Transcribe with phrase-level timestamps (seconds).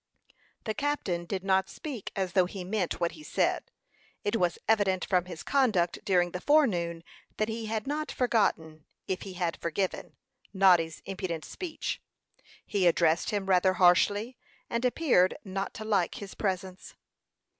[0.63, 3.65] The captain did not speak as though he meant what he said.
[4.23, 7.03] It was evident from his conduct during the forenoon,
[7.37, 10.15] that he had not forgotten, if he had forgiven,
[10.55, 12.01] Noddy's impudent speech.
[12.65, 14.37] He addressed him rather harshly,
[14.71, 16.95] and appeared not to like his presence.